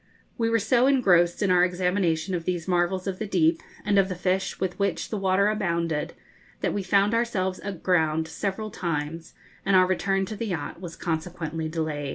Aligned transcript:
We 0.35 0.49
were 0.49 0.57
so 0.57 0.87
engrossed 0.87 1.43
in 1.43 1.51
our 1.51 1.63
examination 1.63 2.33
of 2.33 2.45
these 2.45 2.67
marvels 2.67 3.05
of 3.05 3.19
the 3.19 3.27
deep, 3.27 3.61
and 3.85 3.99
of 3.99 4.09
the 4.09 4.15
fish 4.15 4.59
with 4.59 4.79
which 4.79 5.09
the 5.11 5.17
water 5.19 5.47
abounded, 5.47 6.13
that 6.61 6.73
we 6.73 6.81
found 6.81 7.13
ourselves 7.13 7.59
aground 7.63 8.27
several 8.27 8.71
times, 8.71 9.35
and 9.63 9.75
our 9.75 9.85
return 9.85 10.25
to 10.25 10.35
the 10.35 10.47
yacht 10.47 10.81
was 10.81 10.95
consequently 10.95 11.69
delayed. 11.69 12.09